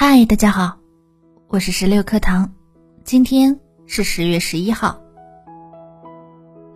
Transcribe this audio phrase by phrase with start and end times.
[0.00, 0.76] 嗨，大家好，
[1.48, 2.48] 我是十六课堂，
[3.02, 4.96] 今天是十月十一号。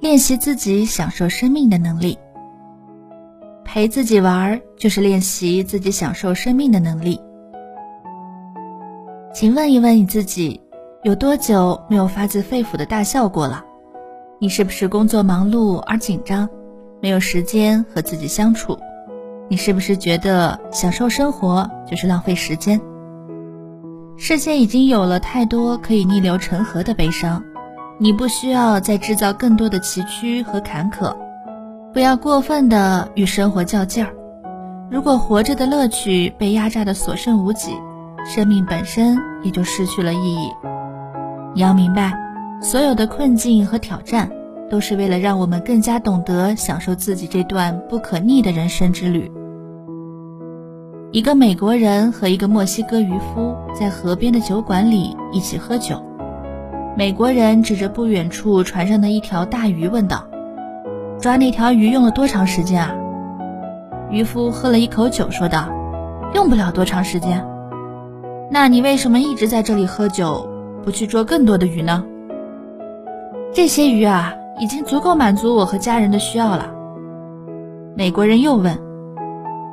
[0.00, 2.18] 练习自己享受生命的能力，
[3.64, 7.20] 陪自己玩就是练习自己享受生命的能力。
[9.32, 10.60] 请问一问你自己，
[11.04, 13.64] 有多久没有发自肺腑的大笑过了？
[14.40, 16.48] 你是不是工作忙碌而紧张，
[17.00, 18.76] 没有时间和自己相处？
[19.48, 22.80] 你是不是觉得享受生活就是浪费时间？
[24.24, 27.42] 世间已经有了太多可以逆流成河的悲伤，
[27.98, 31.12] 你不需要再制造更多的崎岖和坎坷。
[31.92, 34.14] 不要过分的与生活较劲儿。
[34.88, 37.72] 如果活着的乐趣被压榨的所剩无几，
[38.24, 40.52] 生命本身也就失去了意义。
[41.52, 42.16] 你要明白，
[42.62, 44.30] 所有的困境和挑战，
[44.70, 49.28] 都是为了让我们更加懂得享受自己这段不可逆的人生之旅。
[51.12, 56.02] 一个美国人和一个墨西哥渔夫在河边的酒馆里一起喝酒。
[56.96, 60.26] 美国人指着不远处船上的一条大鱼问道
[61.20, 62.94] ：“抓那条鱼用了多长时间啊？”
[64.10, 65.68] 渔夫喝了一口酒说道
[66.34, 67.46] ：“用不了多长时间。
[68.50, 70.48] ”“那你为什么一直在这里喝酒，
[70.82, 72.02] 不去捉更多的鱼呢
[73.52, 76.72] ？”“这些鱼啊，已经足够满足我和家人的需要了。”
[77.94, 78.74] 美国人又问：“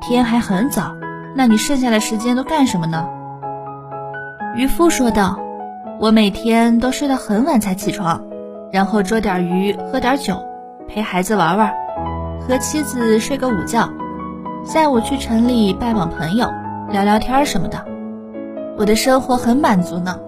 [0.00, 0.94] 天还很早。”
[1.36, 3.08] 那你剩下的时间都干什么呢？
[4.56, 5.36] 渔夫说道
[5.98, 8.22] ：“我每天都睡到很晚才起床，
[8.70, 10.40] 然后捉点鱼，喝点酒，
[10.86, 11.74] 陪孩子玩玩，
[12.40, 13.88] 和妻子睡个午觉，
[14.64, 16.48] 下午去城里拜访朋友，
[16.90, 17.84] 聊聊天什么的。
[18.78, 20.20] 我的生活很满足呢。”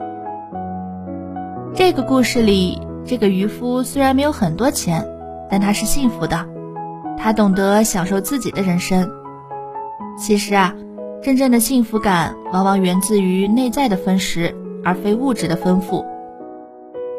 [1.72, 5.06] 这个故事里，这个渔夫虽然没有很多钱，
[5.48, 6.44] 但他是幸福的，
[7.16, 9.08] 他懂得享受自己的人生。
[10.18, 10.74] 其实啊。
[11.26, 16.06] 真正的幸福感往往源自于内在的丰实，而非物质的丰富。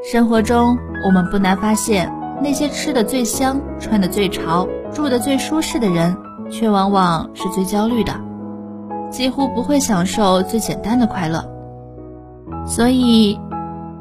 [0.10, 2.10] 生活中，我们不难发现，
[2.42, 6.16] 那些吃的最香、穿的最潮、住的最舒适的人，
[6.50, 8.14] 却往往是最焦虑的，
[9.12, 11.44] 几乎不会享受最简单的快乐。
[12.66, 13.38] 所以，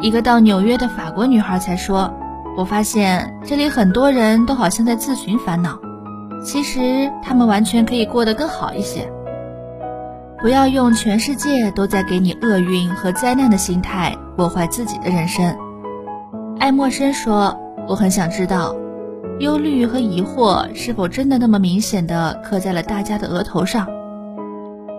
[0.00, 2.14] 一个到纽约的法国女孩才说
[2.56, 5.76] ：“我发现这里很多人都好像在自寻烦恼，
[6.44, 9.12] 其实他们完全可以过得更好一些。”
[10.40, 15.56] 不要用全世界都在给你厄运和灾难的心态破坏自己的人生。
[16.58, 17.58] 爱默生说
[17.88, 18.74] ：“我很想知道，
[19.40, 23.86] 忧虑和疑惑是否真的那么明显的刻在了大家的额头上？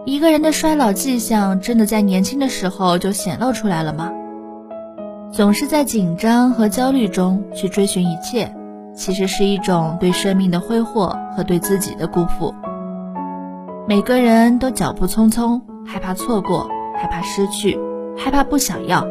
[0.06, 4.12] 一个人的衰老迹象真的在年轻的时候就显露出来了吗？
[5.32, 8.52] 总是在紧张和焦虑中去追寻一切，
[8.96, 12.54] 其实是一种对生命的挥霍和对自己的辜负。”
[13.90, 17.80] 每个人都脚步匆匆，害怕错过，害怕失去，
[18.18, 19.08] 害怕不想要，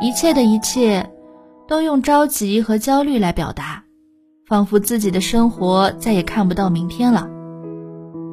[0.00, 1.10] 一切的一切，
[1.66, 3.82] 都用着急和焦虑来表达，
[4.46, 7.28] 仿佛自己的生活再也看不到明天了。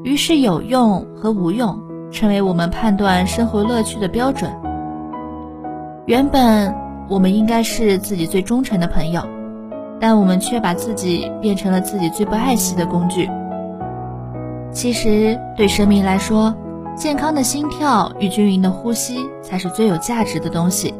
[0.03, 4.52] 于是，有用和无用成为我们判断生活乐趣的标准。
[6.06, 6.76] 原本
[7.09, 9.24] 我们应该是自己最忠诚的朋友，
[10.00, 13.28] 但我们却把自己变成了自己最不爱惜的工具。
[14.75, 16.53] 其实，对生命来说，
[16.97, 20.94] 健康的心跳与均匀的呼吸才是最有价值的东西。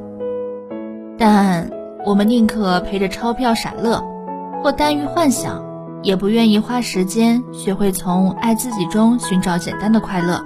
[1.18, 1.70] 但
[2.06, 4.02] 我们宁可陪着钞票傻乐，
[4.64, 5.62] 或耽于幻想，
[6.04, 10.42] 也不愿意花时间学会从爱自己中寻找简单的快乐。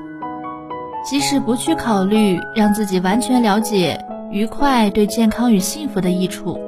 [1.05, 6.59] 即使不去考虑让自己完全了解愉快对健康与幸福的益处，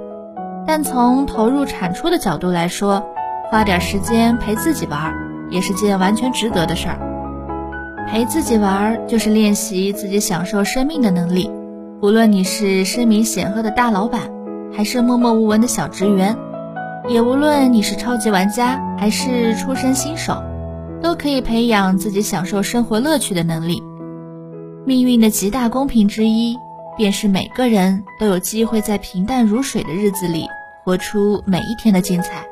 [0.68, 3.04] 但从投入产出的角度来说，
[3.50, 5.31] 花点时间陪自己玩。
[5.52, 6.98] 也是件完全值得的事儿。
[8.10, 11.50] 陪自己玩，就是练习自己享受生命的能力。
[12.02, 14.22] 无论你是声名显赫的大老板，
[14.76, 16.36] 还是默默无闻的小职员，
[17.08, 20.42] 也无论你是超级玩家，还是出身新手，
[21.02, 23.84] 都可以培养自己享受生活乐趣的能力。
[24.84, 26.58] 命运的极大公平之一，
[26.98, 30.48] 便是每个人都有机会在平淡如水的日子里，
[30.84, 32.51] 活出每一天的精彩。